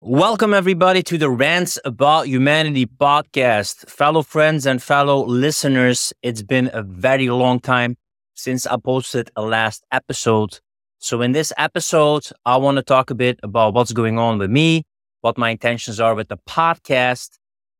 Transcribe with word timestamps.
Welcome, 0.00 0.54
everybody, 0.54 1.02
to 1.02 1.18
the 1.18 1.28
Rants 1.28 1.76
About 1.84 2.28
Humanity 2.28 2.86
podcast. 2.86 3.90
Fellow 3.90 4.22
friends 4.22 4.64
and 4.64 4.80
fellow 4.80 5.26
listeners, 5.26 6.12
it's 6.22 6.40
been 6.40 6.70
a 6.72 6.84
very 6.84 7.28
long 7.30 7.58
time 7.58 7.96
since 8.32 8.64
I 8.64 8.76
posted 8.76 9.32
a 9.34 9.42
last 9.42 9.82
episode. 9.90 10.60
So, 10.98 11.20
in 11.20 11.32
this 11.32 11.52
episode, 11.58 12.28
I 12.46 12.58
want 12.58 12.76
to 12.76 12.82
talk 12.84 13.10
a 13.10 13.16
bit 13.16 13.40
about 13.42 13.74
what's 13.74 13.92
going 13.92 14.20
on 14.20 14.38
with 14.38 14.52
me, 14.52 14.84
what 15.22 15.36
my 15.36 15.50
intentions 15.50 15.98
are 15.98 16.14
with 16.14 16.28
the 16.28 16.38
podcast, 16.48 17.30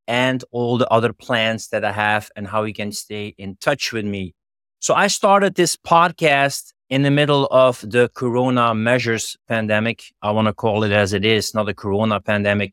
and 0.09 0.43
all 0.51 0.77
the 0.77 0.89
other 0.89 1.13
plans 1.13 1.69
that 1.69 1.85
I 1.85 1.93
have, 1.93 2.33
and 2.35 2.49
how 2.49 2.65
you 2.65 2.75
can 2.75 2.91
stay 2.91 3.37
in 3.39 3.59
touch 3.61 3.93
with 3.93 4.05
me. 4.05 4.35
So, 4.81 4.93
I 4.93 5.07
started 5.07 5.55
this 5.55 5.77
podcast 5.77 6.73
in 6.91 7.03
the 7.03 7.11
middle 7.11 7.47
of 7.51 7.81
the 7.81 8.11
corona 8.15 8.75
measures 8.75 9.37
pandemic. 9.47 10.05
I 10.23 10.31
want 10.31 10.47
to 10.47 10.55
call 10.55 10.85
it 10.85 10.93
as 10.93 11.13
it 11.13 11.25
is, 11.25 11.55
not 11.55 11.67
the 11.67 11.75
corona 11.75 12.21
pandemic, 12.21 12.73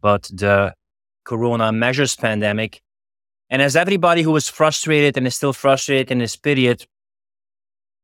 but 0.00 0.22
the 0.32 0.74
corona 1.24 1.70
measures 1.72 2.16
pandemic. 2.16 2.80
And 3.50 3.60
as 3.60 3.76
everybody 3.76 4.22
who 4.22 4.30
was 4.30 4.48
frustrated 4.48 5.16
and 5.16 5.26
is 5.26 5.34
still 5.34 5.52
frustrated 5.52 6.10
in 6.10 6.18
this 6.18 6.36
period, 6.36 6.86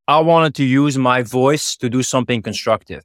I 0.09 0.21
wanted 0.21 0.55
to 0.57 0.65
use 0.65 0.99
my 0.99 1.23
voice 1.23 1.77
to 1.77 1.89
do 1.89 2.03
something 2.03 2.43
constructive 2.43 3.03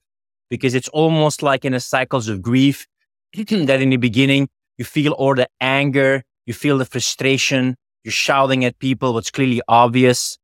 because 0.49 0.75
it's 0.75 0.89
almost 0.89 1.41
like 1.41 1.63
in 1.63 1.71
the 1.71 1.79
cycles 1.79 2.27
of 2.27 2.41
grief 2.41 2.85
that 3.33 3.81
in 3.81 3.89
the 3.89 3.97
beginning 3.97 4.49
you 4.77 4.85
feel 4.85 5.13
all 5.13 5.35
the 5.35 5.47
anger, 5.61 6.23
you 6.45 6.53
feel 6.53 6.77
the 6.77 6.85
frustration, 6.85 7.75
you're 8.03 8.11
shouting 8.11 8.65
at 8.65 8.77
people 8.79 9.13
what's 9.13 9.31
clearly 9.31 9.61
obvious 9.67 10.37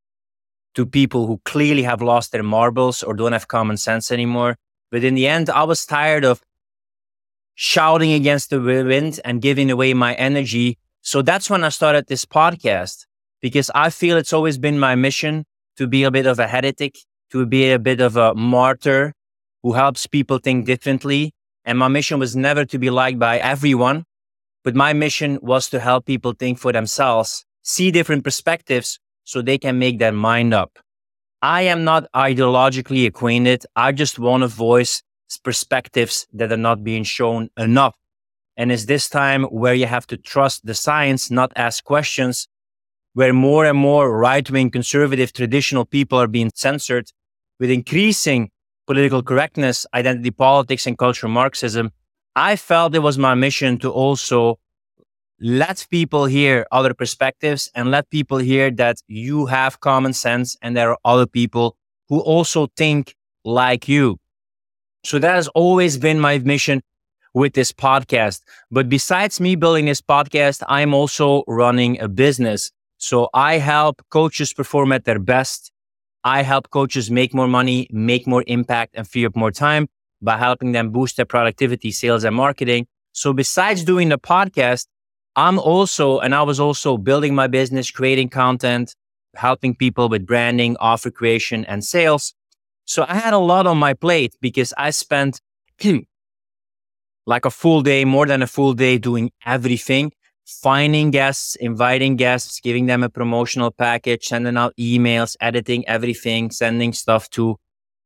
to 0.77 0.85
people 0.85 1.25
who 1.25 1.41
clearly 1.43 1.81
have 1.81 2.03
lost 2.03 2.31
their 2.31 2.43
marbles 2.43 3.01
or 3.01 3.15
don't 3.15 3.31
have 3.31 3.47
common 3.47 3.77
sense 3.77 4.11
anymore. 4.11 4.55
But 4.91 5.03
in 5.03 5.15
the 5.15 5.27
end, 5.27 5.49
I 5.49 5.63
was 5.63 5.87
tired 5.87 6.23
of 6.23 6.43
shouting 7.55 8.13
against 8.13 8.51
the 8.51 8.61
wind 8.61 9.19
and 9.25 9.41
giving 9.41 9.71
away 9.71 9.95
my 9.95 10.13
energy. 10.13 10.77
So 11.01 11.23
that's 11.23 11.49
when 11.49 11.63
I 11.63 11.69
started 11.69 12.05
this 12.05 12.25
podcast 12.25 13.07
because 13.41 13.71
I 13.73 13.89
feel 13.89 14.17
it's 14.17 14.33
always 14.33 14.59
been 14.59 14.77
my 14.77 14.93
mission 14.93 15.45
to 15.77 15.87
be 15.87 16.03
a 16.03 16.11
bit 16.11 16.27
of 16.27 16.37
a 16.37 16.47
heretic, 16.47 16.99
to 17.31 17.47
be 17.47 17.71
a 17.71 17.79
bit 17.79 17.99
of 17.99 18.15
a 18.15 18.35
martyr 18.35 19.13
who 19.63 19.73
helps 19.73 20.05
people 20.05 20.37
think 20.37 20.67
differently. 20.67 21.33
And 21.65 21.79
my 21.79 21.87
mission 21.87 22.19
was 22.19 22.35
never 22.35 22.65
to 22.65 22.77
be 22.77 22.91
liked 22.91 23.17
by 23.17 23.39
everyone, 23.39 24.05
but 24.63 24.75
my 24.75 24.93
mission 24.93 25.39
was 25.41 25.69
to 25.69 25.79
help 25.79 26.05
people 26.05 26.33
think 26.33 26.59
for 26.59 26.71
themselves, 26.71 27.45
see 27.63 27.89
different 27.89 28.23
perspectives 28.23 28.99
so 29.27 29.41
they 29.41 29.57
can 29.57 29.77
make 29.77 29.99
their 29.99 30.13
mind 30.13 30.53
up. 30.53 30.79
I 31.41 31.63
am 31.63 31.83
not 31.83 32.09
ideologically 32.15 33.05
acquainted. 33.05 33.65
I 33.75 33.91
just 33.91 34.17
want 34.17 34.43
to 34.43 34.47
voice 34.47 35.03
perspectives 35.43 36.25
that 36.33 36.51
are 36.53 36.63
not 36.69 36.81
being 36.81 37.03
shown 37.03 37.49
enough. 37.57 37.95
And 38.55 38.71
it's 38.71 38.85
this 38.85 39.09
time 39.09 39.43
where 39.43 39.73
you 39.73 39.85
have 39.85 40.07
to 40.07 40.17
trust 40.17 40.65
the 40.65 40.73
science, 40.73 41.29
not 41.29 41.51
ask 41.57 41.83
questions, 41.83 42.47
where 43.13 43.33
more 43.33 43.65
and 43.65 43.77
more 43.77 44.17
right 44.17 44.49
wing 44.49 44.71
conservative 44.71 45.33
traditional 45.33 45.83
people 45.83 46.17
are 46.17 46.27
being 46.27 46.51
censored 46.55 47.11
with 47.59 47.69
increasing 47.69 48.49
political 48.87 49.21
correctness, 49.21 49.85
identity 49.93 50.31
politics, 50.31 50.87
and 50.87 50.97
cultural 50.97 51.33
Marxism. 51.33 51.91
I 52.33 52.55
felt 52.55 52.95
it 52.95 52.99
was 52.99 53.17
my 53.17 53.35
mission 53.35 53.77
to 53.79 53.91
also 53.91 54.59
let 55.39 55.85
people 55.91 56.25
hear 56.25 56.65
other 56.71 56.93
perspectives 56.93 57.69
and 57.75 57.91
let 57.91 58.09
people 58.09 58.37
hear 58.37 58.71
that 58.71 58.97
you 59.07 59.45
have 59.45 59.79
common 59.79 60.13
sense 60.13 60.57
and 60.61 60.75
there 60.75 60.91
are 60.91 60.97
other 61.05 61.27
people 61.27 61.75
who 62.09 62.19
also 62.19 62.67
think 62.75 63.15
like 63.43 63.87
you. 63.87 64.17
So 65.03 65.19
that 65.19 65.35
has 65.35 65.47
always 65.49 65.97
been 65.97 66.19
my 66.19 66.39
mission 66.39 66.81
with 67.33 67.53
this 67.53 67.71
podcast. 67.71 68.41
But 68.71 68.89
besides 68.89 69.39
me 69.39 69.55
building 69.55 69.85
this 69.85 70.01
podcast, 70.01 70.63
I'm 70.67 70.93
also 70.93 71.43
running 71.47 71.99
a 72.01 72.07
business. 72.07 72.71
So 72.97 73.29
I 73.33 73.59
help 73.59 74.01
coaches 74.09 74.53
perform 74.53 74.91
at 74.91 75.05
their 75.05 75.19
best. 75.19 75.71
I 76.23 76.41
help 76.41 76.71
coaches 76.71 77.11
make 77.11 77.33
more 77.33 77.47
money, 77.47 77.87
make 77.91 78.25
more 78.25 78.43
impact, 78.47 78.95
and 78.95 79.07
free 79.07 79.25
up 79.25 79.35
more 79.35 79.51
time 79.51 79.87
by 80.21 80.37
helping 80.37 80.71
them 80.71 80.89
boost 80.89 81.15
their 81.15 81.25
productivity, 81.25 81.91
sales, 81.91 82.23
and 82.23 82.35
marketing. 82.35 82.87
So 83.11 83.33
besides 83.33 83.83
doing 83.83 84.09
the 84.09 84.17
podcast, 84.17 84.87
I'm 85.37 85.59
also, 85.59 86.17
and 86.19 86.33
I 86.33 86.41
was 86.41 86.59
also 86.59 86.97
building 86.97 87.35
my 87.35 87.45
business, 87.45 87.91
creating 87.91 88.29
content, 88.29 88.95
helping 89.35 89.75
people 89.75 90.09
with 90.09 90.25
branding, 90.25 90.75
offer 90.79 91.11
creation, 91.11 91.63
and 91.65 91.85
sales. 91.85 92.33
So 92.85 93.05
I 93.07 93.13
had 93.13 93.35
a 93.35 93.37
lot 93.37 93.67
on 93.67 93.77
my 93.77 93.93
plate 93.93 94.35
because 94.41 94.73
I 94.79 94.89
spent 94.89 95.39
like 97.27 97.45
a 97.45 97.51
full 97.51 97.83
day, 97.83 98.03
more 98.03 98.25
than 98.25 98.41
a 98.41 98.47
full 98.47 98.73
day 98.73 98.97
doing 98.97 99.29
everything, 99.45 100.11
finding 100.47 101.11
guests, 101.11 101.55
inviting 101.57 102.15
guests, 102.15 102.59
giving 102.59 102.87
them 102.87 103.03
a 103.03 103.09
promotional 103.09 103.69
package, 103.69 104.25
sending 104.25 104.57
out 104.57 104.73
emails, 104.79 105.35
editing 105.39 105.87
everything, 105.87 106.49
sending 106.49 106.93
stuff 106.93 107.29
to 107.29 107.57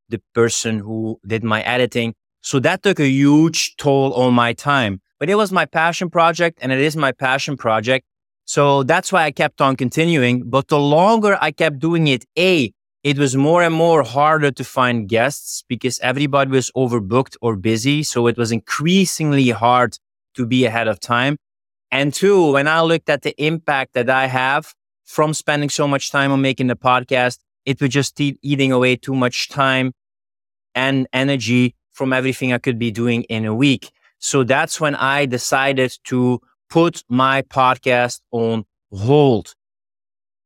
the 0.10 0.22
person 0.34 0.80
who 0.80 1.18
did 1.26 1.46
my 1.46 1.62
editing. 1.62 2.14
So 2.42 2.60
that 2.60 2.84
took 2.84 3.00
a 3.00 3.08
huge 3.08 3.78
toll 3.78 4.14
on 4.16 4.34
my 4.34 4.52
time 4.52 5.00
but 5.22 5.30
it 5.30 5.36
was 5.36 5.52
my 5.52 5.68
passion 5.68 6.10
project 6.10 6.58
and 6.64 6.72
it 6.72 6.80
is 6.80 6.98
my 6.98 7.12
passion 7.12 7.56
project. 7.56 8.08
So 8.46 8.82
that's 8.82 9.12
why 9.12 9.22
I 9.26 9.30
kept 9.30 9.62
on 9.62 9.76
continuing. 9.76 10.50
But 10.50 10.68
the 10.68 10.80
longer 10.80 11.38
I 11.40 11.52
kept 11.52 11.78
doing 11.78 12.08
it, 12.08 12.26
A, 12.40 12.74
it 13.04 13.20
was 13.20 13.36
more 13.36 13.62
and 13.62 13.76
more 13.76 14.02
harder 14.02 14.50
to 14.50 14.64
find 14.64 15.08
guests 15.08 15.64
because 15.70 16.00
everybody 16.00 16.50
was 16.50 16.72
overbooked 16.76 17.38
or 17.40 17.56
busy. 17.56 18.02
So 18.02 18.26
it 18.26 18.36
was 18.36 18.52
increasingly 18.52 19.50
hard 19.52 20.00
to 20.34 20.48
be 20.48 20.66
ahead 20.66 20.88
of 20.88 21.00
time. 21.00 21.38
And 21.92 22.12
two, 22.12 22.54
when 22.54 22.68
I 22.68 22.82
looked 22.82 23.08
at 23.08 23.22
the 23.22 23.36
impact 23.38 23.94
that 23.94 24.10
I 24.10 24.26
have 24.26 24.74
from 25.06 25.36
spending 25.36 25.70
so 25.70 25.88
much 25.88 26.10
time 26.10 26.32
on 26.32 26.42
making 26.42 26.66
the 26.66 26.76
podcast, 26.76 27.38
it 27.68 27.80
was 27.80 27.92
just 27.92 28.20
eating 28.20 28.72
away 28.72 28.96
too 28.96 29.14
much 29.14 29.50
time 29.50 29.94
and 30.74 31.08
energy 31.14 31.76
from 31.92 32.12
everything 32.12 32.54
I 32.54 32.58
could 32.58 32.80
be 32.80 32.90
doing 32.90 33.22
in 33.26 33.46
a 33.46 33.54
week. 33.54 33.92
So 34.22 34.44
that's 34.44 34.80
when 34.80 34.96
I 34.96 35.26
decided 35.26 35.98
to 36.06 36.40
put 36.70 37.04
my 37.10 37.42
podcast 37.42 38.22
on 38.32 38.66
hold. 38.94 39.56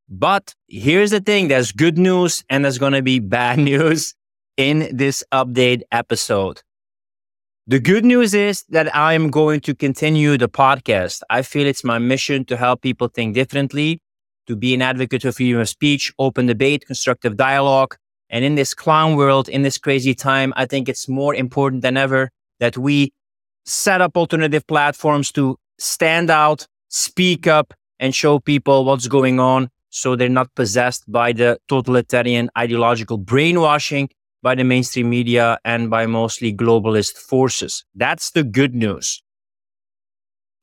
But 0.08 0.56
here's 0.68 1.12
the 1.12 1.20
thing 1.20 1.50
there's 1.50 1.72
good 1.72 1.98
news 1.98 2.44
and 2.50 2.64
there's 2.64 2.78
going 2.78 2.94
to 2.94 3.02
be 3.02 3.20
bad 3.20 3.60
news 3.72 4.16
in 4.56 4.90
this 4.96 5.24
update 5.32 5.82
episode. 5.92 6.62
The 7.68 7.80
good 7.80 8.06
news 8.06 8.34
is 8.34 8.64
that 8.70 8.96
I'm 8.96 9.30
going 9.30 9.60
to 9.62 9.76
continue 9.76 10.38
the 10.38 10.48
podcast. 10.48 11.22
I 11.30 11.42
feel 11.42 11.68
it's 11.68 11.84
my 11.84 11.98
mission 11.98 12.46
to 12.46 12.56
help 12.56 12.82
people 12.82 13.08
think 13.08 13.34
differently, 13.34 14.00
to 14.48 14.56
be 14.56 14.74
an 14.74 14.84
advocate 14.84 15.26
of 15.26 15.36
freedom 15.36 15.60
of 15.60 15.68
speech, 15.68 16.14
open 16.18 16.46
debate, 16.46 16.86
constructive 16.86 17.36
dialogue. 17.36 17.98
And 18.30 18.46
in 18.46 18.56
this 18.56 18.74
clown 18.74 19.16
world, 19.16 19.50
in 19.50 19.64
this 19.64 19.78
crazy 19.80 20.14
time, 20.14 20.54
I 20.56 20.66
think 20.66 20.88
it's 20.88 21.10
more 21.10 21.36
important 21.36 21.82
than 21.82 21.98
ever 21.98 22.30
that 22.60 22.78
we 22.78 23.12
set 23.66 24.02
up 24.02 24.16
alternative 24.16 24.66
platforms 24.68 25.32
to 25.34 25.58
stand 25.80 26.30
out, 26.30 26.68
speak 26.90 27.48
up, 27.48 27.74
and 28.00 28.14
show 28.14 28.40
people 28.40 28.86
what's 28.86 29.08
going 29.08 29.40
on 29.40 29.70
so 29.90 30.16
they're 30.16 30.28
not 30.30 30.54
possessed 30.56 31.10
by 31.10 31.32
the 31.32 31.58
totalitarian 31.70 32.50
ideological 32.58 33.18
brainwashing 33.18 34.10
by 34.44 34.54
the 34.54 34.64
mainstream 34.64 35.10
media 35.10 35.58
and 35.64 35.90
by 35.90 36.06
mostly 36.06 36.54
globalist 36.54 37.18
forces. 37.18 37.84
That's 37.96 38.32
the 38.32 38.44
good 38.44 38.76
news. 38.76 39.24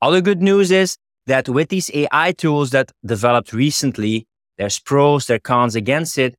Other 0.01 0.21
good 0.21 0.43
news 0.43 0.71
is 0.71 0.97
that 1.27 1.49
with 1.49 1.69
these 1.69 1.91
AI 1.95 2.33
tools 2.33 2.71
that 2.71 2.93
developed 3.05 3.53
recently, 3.53 4.27
there's 4.59 4.79
pros, 4.79 5.27
there's 5.27 5.41
cons 5.43 5.75
against 5.75 6.19
it. 6.19 6.37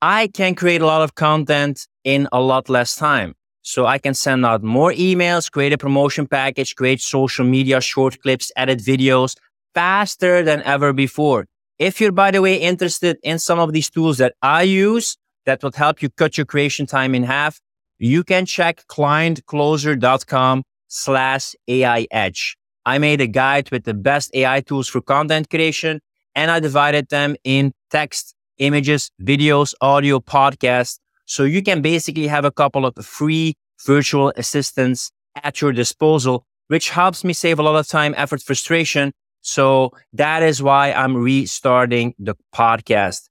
I 0.00 0.28
can 0.28 0.54
create 0.54 0.80
a 0.80 0.86
lot 0.86 1.02
of 1.02 1.14
content 1.14 1.86
in 2.04 2.28
a 2.32 2.40
lot 2.40 2.68
less 2.68 2.94
time. 2.94 3.34
So 3.62 3.86
I 3.86 3.98
can 3.98 4.14
send 4.14 4.46
out 4.46 4.62
more 4.62 4.92
emails, 4.92 5.50
create 5.50 5.72
a 5.72 5.78
promotion 5.78 6.26
package, 6.26 6.74
create 6.74 7.00
social 7.00 7.44
media 7.44 7.80
short 7.80 8.20
clips, 8.22 8.50
edit 8.56 8.78
videos 8.78 9.36
faster 9.74 10.42
than 10.42 10.62
ever 10.62 10.92
before. 10.92 11.46
If 11.78 12.00
you're, 12.00 12.12
by 12.12 12.30
the 12.30 12.42
way, 12.42 12.56
interested 12.56 13.18
in 13.22 13.38
some 13.38 13.58
of 13.58 13.72
these 13.72 13.90
tools 13.90 14.18
that 14.18 14.34
I 14.42 14.62
use 14.62 15.16
that 15.46 15.62
will 15.62 15.72
help 15.72 16.02
you 16.02 16.08
cut 16.10 16.36
your 16.36 16.46
creation 16.46 16.86
time 16.86 17.14
in 17.14 17.22
half, 17.22 17.60
you 17.98 18.24
can 18.24 18.46
check 18.46 18.84
clientcloser.com 18.88 20.64
slash 20.88 21.54
AI 21.68 22.06
edge. 22.10 22.56
I 22.84 22.98
made 22.98 23.20
a 23.20 23.26
guide 23.26 23.70
with 23.70 23.84
the 23.84 23.94
best 23.94 24.30
AI 24.34 24.60
tools 24.60 24.88
for 24.88 25.00
content 25.00 25.50
creation 25.50 26.00
and 26.34 26.50
I 26.50 26.60
divided 26.60 27.08
them 27.08 27.36
in 27.44 27.72
text, 27.90 28.34
images, 28.58 29.10
videos, 29.20 29.74
audio, 29.80 30.20
podcasts 30.20 30.98
so 31.28 31.44
you 31.44 31.62
can 31.62 31.82
basically 31.82 32.26
have 32.26 32.46
a 32.46 32.50
couple 32.50 32.86
of 32.86 32.94
free 33.04 33.54
virtual 33.84 34.32
assistants 34.36 35.10
at 35.44 35.60
your 35.60 35.72
disposal, 35.72 36.46
which 36.68 36.88
helps 36.88 37.22
me 37.22 37.34
save 37.34 37.58
a 37.58 37.62
lot 37.62 37.76
of 37.76 37.86
time, 37.86 38.14
effort, 38.16 38.42
frustration. 38.42 39.12
So 39.42 39.92
that 40.14 40.42
is 40.42 40.62
why 40.62 40.90
I'm 40.90 41.14
restarting 41.14 42.14
the 42.18 42.34
podcast. 42.54 43.28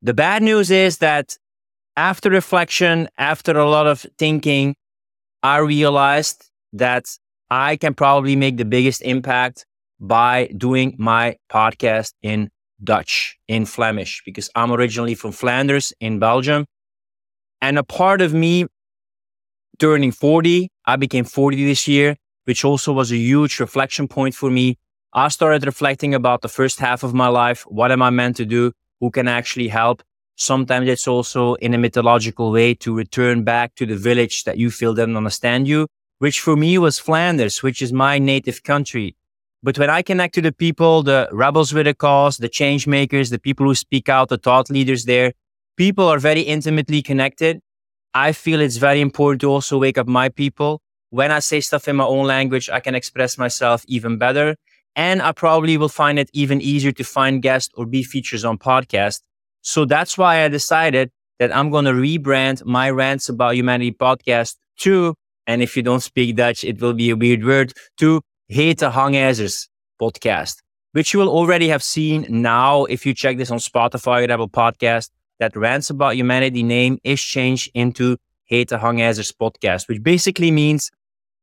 The 0.00 0.14
bad 0.14 0.42
news 0.42 0.70
is 0.70 0.98
that 0.98 1.36
after 1.98 2.30
reflection, 2.30 3.10
after 3.18 3.58
a 3.58 3.68
lot 3.68 3.86
of 3.86 4.06
thinking, 4.16 4.74
I 5.42 5.58
realized 5.58 6.50
that 6.72 7.04
I 7.50 7.76
can 7.76 7.92
probably 7.92 8.36
make 8.36 8.56
the 8.56 8.64
biggest 8.64 9.02
impact 9.02 9.66
by 10.00 10.46
doing 10.56 10.94
my 10.96 11.36
podcast 11.52 12.14
in 12.22 12.50
Dutch, 12.82 13.38
in 13.48 13.66
Flemish, 13.66 14.22
because 14.24 14.50
I'm 14.54 14.72
originally 14.72 15.14
from 15.14 15.32
Flanders 15.32 15.92
in 16.00 16.18
Belgium. 16.18 16.66
And 17.60 17.78
a 17.78 17.84
part 17.84 18.20
of 18.22 18.32
me 18.32 18.66
turning 19.78 20.12
40, 20.12 20.68
I 20.86 20.96
became 20.96 21.24
40 21.24 21.64
this 21.64 21.86
year, 21.88 22.16
which 22.44 22.64
also 22.64 22.92
was 22.92 23.12
a 23.12 23.16
huge 23.16 23.60
reflection 23.60 24.08
point 24.08 24.34
for 24.34 24.50
me. 24.50 24.76
I 25.12 25.28
started 25.28 25.66
reflecting 25.66 26.14
about 26.14 26.42
the 26.42 26.48
first 26.48 26.78
half 26.80 27.02
of 27.02 27.14
my 27.14 27.28
life. 27.28 27.62
What 27.62 27.92
am 27.92 28.02
I 28.02 28.10
meant 28.10 28.36
to 28.36 28.44
do? 28.44 28.72
Who 29.00 29.10
can 29.10 29.28
actually 29.28 29.68
help? 29.68 30.02
Sometimes 30.36 30.88
it's 30.88 31.06
also 31.06 31.54
in 31.54 31.74
a 31.74 31.78
mythological 31.78 32.50
way 32.50 32.74
to 32.74 32.94
return 32.94 33.44
back 33.44 33.74
to 33.74 33.84
the 33.84 33.96
village 33.96 34.44
that 34.44 34.56
you 34.56 34.70
feel 34.70 34.94
doesn't 34.94 35.16
understand 35.16 35.68
you, 35.68 35.86
which 36.18 36.40
for 36.40 36.56
me 36.56 36.78
was 36.78 36.98
Flanders, 36.98 37.62
which 37.62 37.82
is 37.82 37.92
my 37.92 38.18
native 38.18 38.62
country. 38.62 39.16
But 39.62 39.78
when 39.78 39.90
I 39.90 40.02
connect 40.02 40.34
to 40.36 40.40
the 40.40 40.52
people, 40.52 41.02
the 41.02 41.28
rebels 41.32 41.74
with 41.74 41.86
a 41.86 41.94
cause, 41.94 42.38
the 42.38 42.48
change 42.48 42.86
makers, 42.86 43.28
the 43.30 43.38
people 43.38 43.66
who 43.66 43.74
speak 43.74 44.08
out, 44.08 44.30
the 44.30 44.38
thought 44.38 44.70
leaders 44.70 45.04
there, 45.04 45.32
people 45.76 46.06
are 46.08 46.18
very 46.18 46.40
intimately 46.40 47.02
connected. 47.02 47.60
I 48.14 48.32
feel 48.32 48.60
it's 48.60 48.78
very 48.78 49.00
important 49.00 49.42
to 49.42 49.50
also 49.50 49.78
wake 49.78 49.98
up 49.98 50.08
my 50.08 50.30
people. 50.30 50.80
When 51.10 51.30
I 51.30 51.40
say 51.40 51.60
stuff 51.60 51.88
in 51.88 51.96
my 51.96 52.04
own 52.04 52.26
language, 52.26 52.70
I 52.70 52.80
can 52.80 52.94
express 52.94 53.36
myself 53.36 53.84
even 53.86 54.16
better. 54.16 54.56
And 54.96 55.22
I 55.22 55.32
probably 55.32 55.76
will 55.76 55.88
find 55.88 56.18
it 56.18 56.30
even 56.32 56.60
easier 56.60 56.92
to 56.92 57.04
find 57.04 57.42
guests 57.42 57.72
or 57.76 57.86
be 57.86 58.02
features 58.02 58.44
on 58.44 58.58
podcasts. 58.58 59.20
So 59.62 59.84
that's 59.84 60.16
why 60.16 60.42
I 60.42 60.48
decided 60.48 61.10
that 61.38 61.54
I'm 61.54 61.70
going 61.70 61.84
to 61.84 61.92
rebrand 61.92 62.64
my 62.64 62.90
Rants 62.90 63.28
About 63.28 63.54
Humanity 63.54 63.92
podcast 63.92 64.56
to, 64.80 65.14
and 65.46 65.62
if 65.62 65.76
you 65.76 65.82
don't 65.82 66.00
speak 66.00 66.36
Dutch, 66.36 66.64
it 66.64 66.80
will 66.80 66.94
be 66.94 67.10
a 67.10 67.16
weird 67.16 67.44
word, 67.44 67.72
to 67.98 68.20
Hete 68.50 68.78
Hangijzers 68.78 69.68
podcast, 70.02 70.56
which 70.90 71.14
you 71.14 71.20
will 71.20 71.28
already 71.28 71.68
have 71.68 71.84
seen 71.84 72.26
now 72.28 72.84
if 72.86 73.06
you 73.06 73.14
check 73.14 73.36
this 73.36 73.52
on 73.52 73.58
Spotify 73.58 74.26
or 74.26 74.32
Apple 74.32 74.48
Podcast, 74.48 75.10
that 75.38 75.54
Rants 75.54 75.88
About 75.88 76.16
Humanity 76.16 76.64
name 76.64 76.98
is 77.04 77.20
changed 77.20 77.70
into 77.74 78.16
Hete 78.46 78.70
Hangijzers 78.70 79.32
podcast, 79.32 79.86
which 79.86 80.02
basically 80.02 80.50
means 80.50 80.90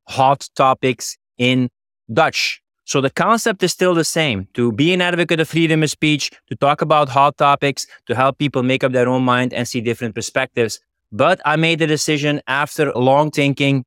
hot 0.10 0.50
topics 0.58 1.16
in 1.38 1.70
Dutch. 2.12 2.62
So 2.84 3.00
the 3.00 3.10
concept 3.10 3.64
is 3.64 3.72
still 3.72 3.94
the 3.94 4.04
same 4.04 4.50
to 4.56 4.74
be 4.74 4.94
an 4.94 5.00
advocate 5.00 5.40
of 5.40 5.48
freedom 5.48 5.84
of 5.84 5.90
speech, 5.90 6.30
to 6.48 6.58
talk 6.58 6.82
about 6.82 7.08
hot 7.08 7.38
topics, 7.38 7.88
to 8.08 8.16
help 8.16 8.38
people 8.38 8.64
make 8.64 8.84
up 8.84 8.92
their 8.92 9.08
own 9.08 9.24
mind 9.24 9.54
and 9.54 9.66
see 9.66 9.80
different 9.80 10.14
perspectives. 10.14 10.82
But 11.14 11.40
I 11.46 11.56
made 11.56 11.80
the 11.80 11.88
decision 11.88 12.42
after 12.48 12.92
long 12.92 13.32
thinking 13.32 13.86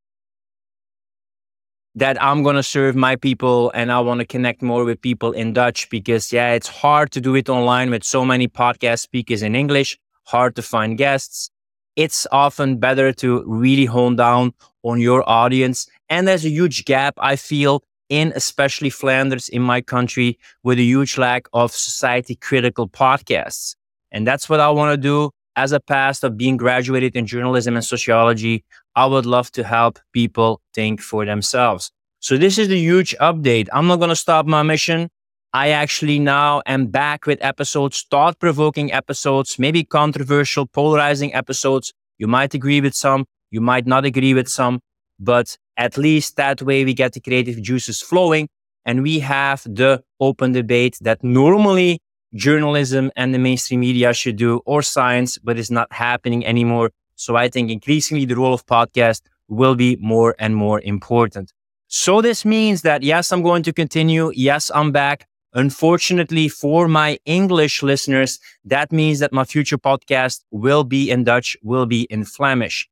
that 2.01 2.21
I'm 2.23 2.43
going 2.43 2.57
to 2.57 2.63
serve 2.63 2.97
my 2.97 3.15
people 3.15 3.71
and 3.75 3.93
I 3.93 4.01
want 4.01 4.21
to 4.21 4.27
connect 4.27 4.63
more 4.63 4.85
with 4.85 5.03
people 5.03 5.33
in 5.33 5.53
Dutch 5.53 5.91
because, 5.91 6.33
yeah, 6.33 6.53
it's 6.53 6.67
hard 6.67 7.11
to 7.13 7.21
do 7.21 7.35
it 7.35 7.51
online 7.51 7.91
with 7.91 8.05
so 8.05 8.25
many 8.25 8.49
podcast 8.49 9.01
speakers 9.01 9.43
in 9.43 9.55
English, 9.55 9.99
hard 10.25 10.57
to 10.57 10.63
find 10.63 10.97
guests. 10.97 11.51
It's 11.97 12.27
often 12.33 12.79
better 12.79 13.13
to 13.15 13.45
really 13.47 13.85
hone 13.85 14.17
down 14.17 14.55
on 14.83 14.99
your 14.99 15.29
audience. 15.29 15.87
And 16.09 16.27
there's 16.27 16.47
a 16.47 16.49
huge 16.49 16.87
gap, 16.87 17.13
I 17.19 17.37
feel, 17.37 17.83
in 18.09 18.33
especially 18.35 18.89
Flanders 18.89 19.51
in 19.51 19.61
my 19.61 19.83
country 19.83 20.39
with 20.63 20.79
a 20.79 20.83
huge 20.83 21.19
lack 21.19 21.49
of 21.53 21.71
society 21.71 22.35
critical 22.35 22.89
podcasts. 22.89 23.77
And 24.11 24.27
that's 24.27 24.49
what 24.49 24.59
I 24.59 24.71
want 24.71 24.95
to 24.95 24.97
do 24.97 25.33
as 25.57 25.73
a 25.73 25.81
past 25.81 26.25
of 26.25 26.37
being 26.37 26.57
graduated 26.57 27.17
in 27.17 27.27
journalism 27.27 27.77
and 27.77 27.85
sociology. 27.85 28.65
I 28.97 29.07
would 29.07 29.27
love 29.27 29.51
to 29.53 29.65
help 29.65 29.99
people 30.13 30.61
think 30.75 31.01
for 31.01 31.25
themselves. 31.25 31.91
So 32.21 32.37
this 32.37 32.59
is 32.59 32.69
the 32.69 32.79
huge 32.79 33.17
update. 33.21 33.69
I'm 33.73 33.87
not 33.87 33.97
going 33.97 34.11
to 34.11 34.17
stop 34.17 34.47
my 34.47 34.63
mission. 34.63 35.09
I 35.53 35.71
actually 35.71 36.19
now 36.19 36.63
am 36.67 36.87
back 36.87 37.27
with 37.27 37.39
episodes, 37.43 38.07
thought 38.11 38.39
provoking 38.39 38.93
episodes, 38.93 39.59
maybe 39.59 39.85
controversial, 39.85 40.67
polarizing 40.67 41.35
episodes. 41.35 41.93
You 42.19 42.29
might 42.29 42.55
agree 42.55 42.81
with 42.81 42.95
some, 42.95 43.27
you 43.51 43.61
might 43.61 43.87
not 43.87 44.05
agree 44.05 44.35
with 44.35 44.49
some, 44.49 44.81
but 45.19 45.57
at 45.77 45.97
least 45.97 46.37
that 46.37 46.63
way 46.63 46.85
we 46.85 46.95
get 46.95 47.15
the 47.15 47.21
creative 47.21 47.61
juices 47.63 48.01
flowing 48.01 48.49
and 48.85 49.03
we 49.03 49.19
have 49.21 49.63
the 49.65 50.03
open 50.21 50.53
debate 50.53 50.99
that 51.01 51.25
normally 51.25 52.01
journalism 52.35 53.11
and 53.17 53.35
the 53.35 53.39
mainstream 53.39 53.81
media 53.81 54.13
should 54.13 54.37
do 54.37 54.61
or 54.65 54.83
science, 54.83 55.39
but 55.39 55.59
it's 55.59 55.71
not 55.71 55.93
happening 55.93 56.45
anymore. 56.47 56.91
So 57.17 57.37
I 57.37 57.49
think 57.49 57.71
increasingly 57.71 58.25
the 58.25 58.37
role 58.37 58.55
of 58.55 58.67
podcast 58.67 59.23
will 59.49 59.75
be 59.75 59.97
more 60.01 60.35
and 60.39 60.55
more 60.57 60.81
important. 60.81 61.53
So 61.89 62.23
this 62.23 62.45
means 62.45 62.83
that 62.83 63.03
yes, 63.03 63.33
I'm 63.33 63.43
going 63.43 63.65
to 63.65 63.73
continue. 63.73 64.31
Yes, 64.35 64.71
I'm 64.75 64.93
back. 64.93 65.27
Unfortunately 65.53 66.49
for 66.49 66.87
my 66.87 67.19
English 67.25 67.83
listeners, 67.83 68.39
that 68.65 68.93
means 68.93 69.19
that 69.19 69.33
my 69.33 69.45
future 69.45 69.79
podcast 69.79 70.45
will 70.53 70.85
be 70.85 71.11
in 71.11 71.25
Dutch, 71.25 71.57
will 71.63 71.87
be 71.87 72.03
in 72.03 72.25
Flemish. 72.25 72.89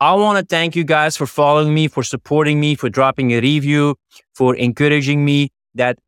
I 0.00 0.14
want 0.14 0.38
to 0.38 0.44
thank 0.44 0.74
you 0.74 0.82
guys 0.82 1.16
for 1.16 1.26
following 1.26 1.72
me, 1.74 1.86
for 1.86 2.02
supporting 2.02 2.58
me, 2.58 2.74
for 2.74 2.88
dropping 2.88 3.32
a 3.32 3.40
review, 3.40 3.96
for 4.34 4.56
encouraging 4.56 5.24
me 5.24 5.52
that 5.74 5.98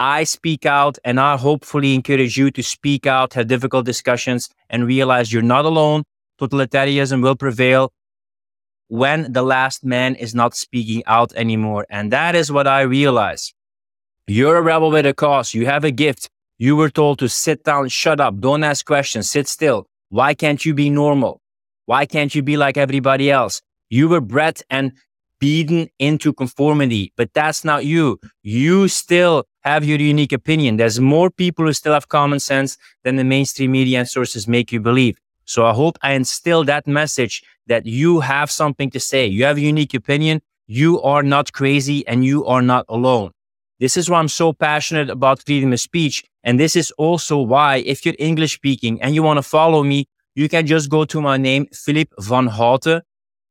I 0.00 0.24
speak 0.24 0.66
out 0.66 0.98
and 1.04 1.20
I 1.20 1.36
hopefully 1.36 1.94
encourage 1.94 2.36
you 2.36 2.50
to 2.50 2.62
speak 2.62 3.06
out, 3.06 3.34
have 3.34 3.46
difficult 3.46 3.86
discussions 3.86 4.48
and 4.68 4.86
realize 4.86 5.32
you're 5.32 5.42
not 5.42 5.64
alone 5.64 6.02
totalitarianism 6.42 7.22
will 7.22 7.36
prevail 7.36 7.92
when 8.88 9.32
the 9.32 9.42
last 9.42 9.84
man 9.84 10.14
is 10.14 10.34
not 10.34 10.54
speaking 10.54 11.02
out 11.06 11.32
anymore. 11.34 11.86
And 11.88 12.12
that 12.12 12.34
is 12.34 12.50
what 12.50 12.66
I 12.66 12.82
realize. 12.82 13.52
You're 14.26 14.56
a 14.56 14.62
rebel 14.62 14.90
with 14.90 15.06
a 15.06 15.14
cause. 15.14 15.54
You 15.54 15.66
have 15.66 15.84
a 15.84 15.90
gift. 15.90 16.28
You 16.58 16.76
were 16.76 16.90
told 16.90 17.18
to 17.20 17.28
sit 17.28 17.64
down, 17.64 17.88
shut 17.88 18.20
up, 18.20 18.38
don't 18.38 18.62
ask 18.62 18.84
questions, 18.86 19.30
sit 19.30 19.48
still. 19.48 19.86
Why 20.10 20.34
can't 20.34 20.64
you 20.64 20.74
be 20.74 20.90
normal? 20.90 21.40
Why 21.86 22.06
can't 22.06 22.34
you 22.34 22.42
be 22.42 22.56
like 22.56 22.76
everybody 22.76 23.30
else? 23.30 23.62
You 23.90 24.08
were 24.08 24.20
bred 24.20 24.60
and 24.70 24.92
beaten 25.40 25.88
into 25.98 26.32
conformity, 26.32 27.12
but 27.16 27.32
that's 27.34 27.64
not 27.64 27.84
you. 27.84 28.20
You 28.42 28.88
still 28.88 29.44
have 29.62 29.84
your 29.84 29.98
unique 29.98 30.32
opinion. 30.32 30.76
There's 30.76 31.00
more 31.00 31.30
people 31.30 31.64
who 31.64 31.72
still 31.72 31.92
have 31.92 32.08
common 32.08 32.40
sense 32.40 32.78
than 33.04 33.16
the 33.16 33.24
mainstream 33.24 33.72
media 33.72 34.00
and 34.00 34.08
sources 34.08 34.48
make 34.48 34.72
you 34.72 34.80
believe. 34.80 35.18
So 35.44 35.66
I 35.66 35.72
hope 35.72 35.98
I 36.02 36.12
instill 36.12 36.64
that 36.64 36.86
message 36.86 37.42
that 37.66 37.86
you 37.86 38.20
have 38.20 38.50
something 38.50 38.90
to 38.90 39.00
say. 39.00 39.26
You 39.26 39.44
have 39.44 39.56
a 39.56 39.60
unique 39.60 39.94
opinion. 39.94 40.42
You 40.66 41.00
are 41.02 41.22
not 41.22 41.52
crazy 41.52 42.06
and 42.06 42.24
you 42.24 42.44
are 42.46 42.62
not 42.62 42.86
alone. 42.88 43.32
This 43.78 43.96
is 43.96 44.08
why 44.08 44.20
I'm 44.20 44.28
so 44.28 44.52
passionate 44.52 45.10
about 45.10 45.44
freedom 45.44 45.72
of 45.72 45.80
speech. 45.80 46.24
And 46.44 46.58
this 46.58 46.76
is 46.76 46.90
also 46.92 47.40
why 47.40 47.76
if 47.78 48.06
you're 48.06 48.14
English 48.18 48.54
speaking 48.54 49.02
and 49.02 49.14
you 49.14 49.22
want 49.22 49.38
to 49.38 49.42
follow 49.42 49.82
me, 49.82 50.06
you 50.34 50.48
can 50.48 50.66
just 50.66 50.88
go 50.88 51.04
to 51.04 51.20
my 51.20 51.36
name, 51.36 51.66
Filip 51.72 52.08
van 52.18 52.46
Houte, 52.46 53.02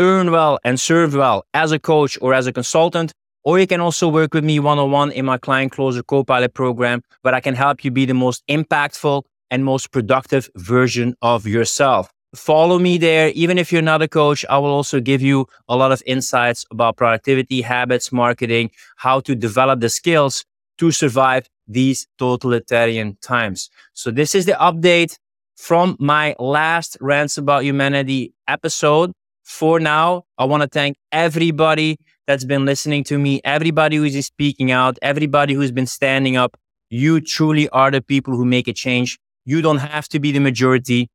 earn 0.00 0.30
well 0.30 0.58
and 0.64 0.78
serve 0.78 1.14
well 1.14 1.44
as 1.54 1.72
a 1.72 1.78
coach 1.78 2.18
or 2.20 2.34
as 2.34 2.46
a 2.46 2.52
consultant. 2.52 3.12
Or 3.44 3.58
you 3.58 3.66
can 3.66 3.80
also 3.80 4.08
work 4.08 4.34
with 4.34 4.44
me 4.44 4.58
one 4.58 4.78
on 4.78 4.90
one 4.90 5.12
in 5.12 5.24
my 5.24 5.38
Client 5.38 5.72
Closer 5.72 6.02
Copilot 6.02 6.52
program, 6.52 7.02
where 7.22 7.34
I 7.34 7.40
can 7.40 7.54
help 7.54 7.84
you 7.84 7.90
be 7.92 8.04
the 8.04 8.14
most 8.14 8.42
impactful 8.48 9.22
and 9.50 9.64
most 9.64 9.92
productive 9.92 10.50
version 10.56 11.14
of 11.22 11.46
yourself. 11.46 12.10
Follow 12.34 12.78
me 12.80 12.98
there. 12.98 13.28
Even 13.30 13.56
if 13.56 13.72
you're 13.72 13.82
not 13.82 14.02
a 14.02 14.08
coach, 14.08 14.44
I 14.50 14.58
will 14.58 14.70
also 14.70 15.00
give 15.00 15.22
you 15.22 15.46
a 15.68 15.76
lot 15.76 15.92
of 15.92 16.02
insights 16.06 16.66
about 16.72 16.96
productivity, 16.96 17.62
habits, 17.62 18.10
marketing, 18.10 18.72
how 18.96 19.20
to 19.20 19.34
develop 19.36 19.78
the 19.78 19.88
skills 19.88 20.44
to 20.78 20.90
survive 20.90 21.48
these 21.68 22.06
totalitarian 22.18 23.16
times. 23.22 23.70
So 23.94 24.10
this 24.10 24.34
is 24.34 24.44
the 24.46 24.52
update 24.52 25.18
from 25.56 25.96
my 25.98 26.34
last 26.38 26.96
Rants 27.00 27.38
About 27.38 27.64
Humanity 27.64 28.34
episode 28.46 29.12
for 29.42 29.80
now, 29.80 30.24
I 30.38 30.44
want 30.44 30.62
to 30.62 30.68
thank 30.68 30.96
everybody 31.12 31.98
that's 32.26 32.44
been 32.44 32.64
listening 32.64 33.04
to 33.04 33.18
me, 33.18 33.40
everybody 33.44 33.96
who's 33.96 34.26
speaking 34.26 34.70
out, 34.70 34.98
everybody 35.02 35.54
who's 35.54 35.72
been 35.72 35.86
standing 35.86 36.36
up. 36.36 36.56
You 36.90 37.20
truly 37.20 37.68
are 37.70 37.90
the 37.90 38.02
people 38.02 38.36
who 38.36 38.44
make 38.44 38.68
a 38.68 38.72
change. 38.72 39.18
You 39.44 39.62
don't 39.62 39.78
have 39.78 40.08
to 40.08 40.20
be 40.20 40.32
the 40.32 40.40
majority. 40.40 41.08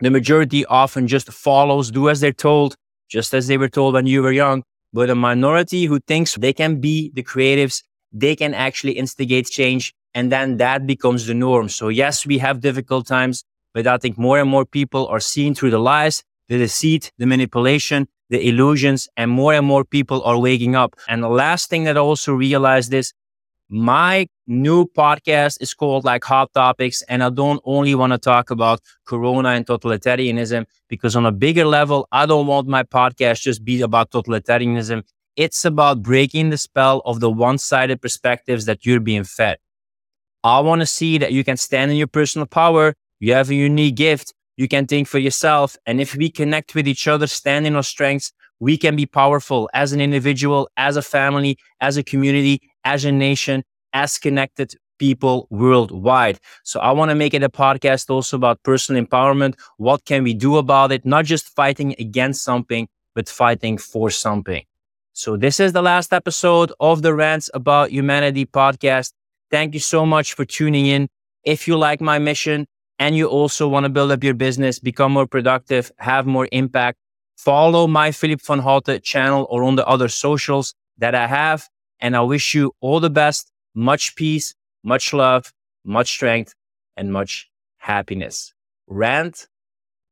The 0.00 0.10
majority 0.10 0.64
often 0.66 1.06
just 1.06 1.30
follows, 1.30 1.90
do 1.90 2.08
as 2.08 2.20
they're 2.20 2.32
told, 2.32 2.76
just 3.08 3.34
as 3.34 3.46
they 3.46 3.58
were 3.58 3.68
told 3.68 3.94
when 3.94 4.06
you 4.06 4.22
were 4.22 4.32
young. 4.32 4.62
But 4.92 5.10
a 5.10 5.14
minority 5.14 5.84
who 5.84 6.00
thinks 6.00 6.34
they 6.34 6.52
can 6.52 6.80
be 6.80 7.12
the 7.14 7.22
creatives, 7.22 7.82
they 8.12 8.34
can 8.34 8.54
actually 8.54 8.92
instigate 8.92 9.46
change. 9.46 9.94
And 10.14 10.32
then 10.32 10.56
that 10.56 10.86
becomes 10.86 11.26
the 11.26 11.34
norm. 11.34 11.68
So 11.68 11.88
yes, 11.88 12.26
we 12.26 12.38
have 12.38 12.60
difficult 12.60 13.06
times, 13.06 13.44
but 13.74 13.86
I 13.86 13.98
think 13.98 14.18
more 14.18 14.38
and 14.38 14.48
more 14.48 14.64
people 14.64 15.06
are 15.08 15.20
seeing 15.20 15.54
through 15.54 15.70
the 15.70 15.78
lies, 15.78 16.22
the 16.48 16.58
deceit, 16.58 17.12
the 17.18 17.26
manipulation, 17.26 18.08
the 18.28 18.48
illusions, 18.48 19.08
and 19.16 19.30
more 19.30 19.54
and 19.54 19.66
more 19.66 19.84
people 19.84 20.22
are 20.24 20.38
waking 20.38 20.74
up. 20.76 20.94
And 21.08 21.22
the 21.22 21.28
last 21.28 21.70
thing 21.70 21.84
that 21.84 21.96
I 21.96 22.00
also 22.00 22.32
realized 22.32 22.92
is 22.92 23.12
my 23.68 24.26
new 24.48 24.84
podcast 24.84 25.58
is 25.60 25.74
called 25.74 26.04
like 26.04 26.24
Hot 26.24 26.52
Topics, 26.52 27.02
and 27.02 27.22
I 27.22 27.30
don't 27.30 27.60
only 27.64 27.94
want 27.94 28.12
to 28.12 28.18
talk 28.18 28.50
about 28.50 28.80
Corona 29.06 29.50
and 29.50 29.64
totalitarianism 29.64 30.66
because 30.88 31.14
on 31.14 31.24
a 31.24 31.32
bigger 31.32 31.64
level, 31.64 32.08
I 32.10 32.26
don't 32.26 32.48
want 32.48 32.66
my 32.66 32.82
podcast 32.82 33.42
just 33.42 33.64
be 33.64 33.80
about 33.80 34.10
totalitarianism. 34.10 35.04
It's 35.36 35.64
about 35.64 36.02
breaking 36.02 36.50
the 36.50 36.58
spell 36.58 37.00
of 37.04 37.20
the 37.20 37.30
one-sided 37.30 38.02
perspectives 38.02 38.64
that 38.64 38.84
you're 38.84 39.00
being 39.00 39.22
fed. 39.24 39.58
I 40.42 40.58
want 40.60 40.80
to 40.80 40.86
see 40.86 41.18
that 41.18 41.32
you 41.32 41.44
can 41.44 41.56
stand 41.56 41.92
in 41.92 41.96
your 41.96 42.08
personal 42.08 42.46
power. 42.46 42.94
You 43.20 43.34
have 43.34 43.50
a 43.50 43.54
unique 43.54 43.96
gift. 43.96 44.34
You 44.56 44.66
can 44.66 44.86
think 44.86 45.06
for 45.06 45.18
yourself. 45.18 45.76
And 45.86 46.00
if 46.00 46.16
we 46.16 46.30
connect 46.30 46.74
with 46.74 46.88
each 46.88 47.06
other, 47.06 47.26
stand 47.26 47.66
in 47.66 47.76
our 47.76 47.82
strengths, 47.82 48.32
we 48.58 48.76
can 48.76 48.96
be 48.96 49.06
powerful 49.06 49.70
as 49.72 49.92
an 49.92 50.00
individual, 50.00 50.68
as 50.76 50.96
a 50.96 51.02
family, 51.02 51.58
as 51.80 51.96
a 51.96 52.02
community, 52.02 52.60
as 52.84 53.04
a 53.04 53.12
nation, 53.12 53.62
as 53.92 54.18
connected 54.18 54.74
people 54.98 55.46
worldwide. 55.50 56.38
So 56.62 56.78
I 56.80 56.92
want 56.92 57.10
to 57.10 57.14
make 57.14 57.32
it 57.32 57.42
a 57.42 57.48
podcast 57.48 58.10
also 58.10 58.36
about 58.36 58.62
personal 58.62 59.02
empowerment. 59.02 59.54
What 59.78 60.04
can 60.04 60.22
we 60.22 60.34
do 60.34 60.58
about 60.58 60.92
it? 60.92 61.06
Not 61.06 61.24
just 61.24 61.54
fighting 61.56 61.94
against 61.98 62.42
something, 62.42 62.86
but 63.14 63.28
fighting 63.28 63.78
for 63.78 64.10
something. 64.10 64.62
So 65.14 65.36
this 65.36 65.58
is 65.58 65.72
the 65.72 65.82
last 65.82 66.12
episode 66.12 66.72
of 66.80 67.02
the 67.02 67.14
Rants 67.14 67.50
About 67.54 67.90
Humanity 67.90 68.44
podcast. 68.46 69.12
Thank 69.50 69.74
you 69.74 69.80
so 69.80 70.04
much 70.06 70.34
for 70.34 70.44
tuning 70.44 70.86
in. 70.86 71.08
If 71.44 71.66
you 71.66 71.76
like 71.76 72.00
my 72.00 72.18
mission 72.18 72.66
and 73.00 73.16
you 73.16 73.26
also 73.26 73.66
want 73.66 73.84
to 73.84 73.88
build 73.88 74.12
up 74.12 74.22
your 74.22 74.34
business, 74.34 74.78
become 74.78 75.10
more 75.10 75.26
productive, 75.26 75.90
have 75.98 76.26
more 76.26 76.46
impact, 76.52 76.98
follow 77.36 77.86
my 77.86 78.12
Filip 78.12 78.42
van 78.42 78.58
Houten 78.58 79.00
channel 79.00 79.46
or 79.48 79.64
on 79.64 79.76
the 79.76 79.86
other 79.86 80.08
socials 80.08 80.74
that 80.98 81.14
I 81.14 81.26
have. 81.26 81.66
And 81.98 82.14
I 82.14 82.20
wish 82.20 82.54
you 82.54 82.72
all 82.80 83.00
the 83.00 83.10
best, 83.10 83.50
much 83.74 84.14
peace, 84.16 84.54
much 84.84 85.14
love, 85.14 85.50
much 85.82 86.10
strength, 86.10 86.54
and 86.96 87.10
much 87.10 87.50
happiness. 87.78 88.52
Rant 88.86 89.48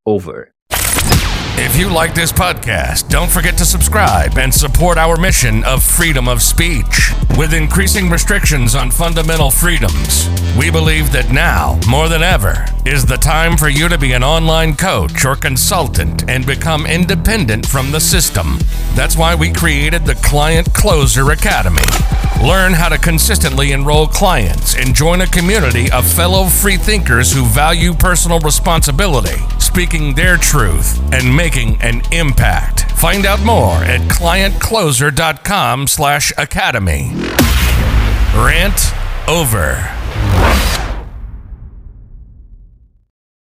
over. 0.06 0.54
If 1.60 1.76
you 1.76 1.90
like 1.90 2.14
this 2.14 2.30
podcast, 2.30 3.08
don't 3.08 3.28
forget 3.28 3.58
to 3.58 3.64
subscribe 3.64 4.38
and 4.38 4.54
support 4.54 4.96
our 4.96 5.16
mission 5.16 5.64
of 5.64 5.82
freedom 5.82 6.28
of 6.28 6.40
speech. 6.40 7.10
With 7.36 7.52
increasing 7.52 8.08
restrictions 8.08 8.76
on 8.76 8.92
fundamental 8.92 9.50
freedoms, 9.50 10.28
we 10.56 10.70
believe 10.70 11.10
that 11.10 11.32
now, 11.32 11.80
more 11.88 12.08
than 12.08 12.22
ever, 12.22 12.64
is 12.86 13.04
the 13.04 13.16
time 13.16 13.56
for 13.56 13.68
you 13.68 13.88
to 13.88 13.98
be 13.98 14.12
an 14.12 14.22
online 14.22 14.76
coach 14.76 15.24
or 15.24 15.34
consultant 15.34 16.30
and 16.30 16.46
become 16.46 16.86
independent 16.86 17.66
from 17.66 17.90
the 17.90 18.00
system. 18.00 18.58
That's 18.94 19.16
why 19.16 19.34
we 19.34 19.52
created 19.52 20.04
the 20.06 20.14
Client 20.14 20.72
Closer 20.74 21.32
Academy. 21.32 21.82
Learn 22.40 22.72
how 22.72 22.88
to 22.88 22.98
consistently 22.98 23.72
enroll 23.72 24.06
clients 24.06 24.76
and 24.76 24.94
join 24.94 25.22
a 25.22 25.26
community 25.26 25.90
of 25.90 26.06
fellow 26.06 26.44
free 26.44 26.76
thinkers 26.76 27.32
who 27.32 27.44
value 27.44 27.94
personal 27.94 28.38
responsibility, 28.38 29.42
speaking 29.68 30.14
their 30.14 30.38
truth, 30.38 30.98
and 31.12 31.36
making 31.36 31.80
an 31.82 32.00
impact. 32.10 32.90
Find 32.92 33.26
out 33.26 33.40
more 33.44 33.76
at 33.84 34.00
clientcloser.com 34.10 35.86
slash 35.86 36.32
academy. 36.38 37.12
Rant 38.34 38.92
over. 39.28 40.67